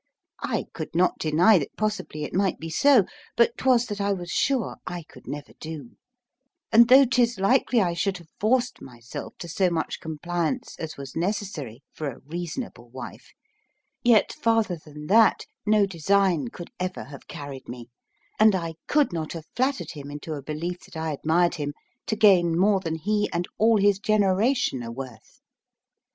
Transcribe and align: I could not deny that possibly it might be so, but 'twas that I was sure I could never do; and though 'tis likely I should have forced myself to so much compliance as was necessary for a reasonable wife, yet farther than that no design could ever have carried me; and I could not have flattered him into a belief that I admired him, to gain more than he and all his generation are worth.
I 0.41 0.65
could 0.73 0.95
not 0.95 1.19
deny 1.19 1.59
that 1.59 1.77
possibly 1.77 2.23
it 2.23 2.33
might 2.33 2.57
be 2.57 2.71
so, 2.71 3.05
but 3.35 3.55
'twas 3.55 3.85
that 3.85 4.01
I 4.01 4.13
was 4.13 4.31
sure 4.31 4.77
I 4.87 5.03
could 5.03 5.27
never 5.27 5.51
do; 5.59 5.91
and 6.71 6.87
though 6.87 7.05
'tis 7.05 7.39
likely 7.39 7.81
I 7.81 7.93
should 7.93 8.17
have 8.17 8.31
forced 8.39 8.81
myself 8.81 9.37
to 9.37 9.47
so 9.47 9.69
much 9.69 9.99
compliance 9.99 10.75
as 10.79 10.97
was 10.97 11.15
necessary 11.15 11.83
for 11.93 12.09
a 12.09 12.19
reasonable 12.25 12.89
wife, 12.89 13.29
yet 14.03 14.33
farther 14.33 14.77
than 14.83 15.05
that 15.05 15.45
no 15.67 15.85
design 15.85 16.47
could 16.47 16.71
ever 16.79 17.03
have 17.03 17.27
carried 17.27 17.67
me; 17.69 17.87
and 18.39 18.55
I 18.55 18.73
could 18.87 19.13
not 19.13 19.33
have 19.33 19.45
flattered 19.55 19.91
him 19.91 20.09
into 20.09 20.33
a 20.33 20.41
belief 20.41 20.79
that 20.85 20.97
I 20.97 21.11
admired 21.13 21.53
him, 21.53 21.75
to 22.07 22.15
gain 22.15 22.57
more 22.57 22.79
than 22.79 22.95
he 22.95 23.29
and 23.31 23.47
all 23.59 23.77
his 23.77 23.99
generation 23.99 24.81
are 24.81 24.89
worth. 24.91 25.41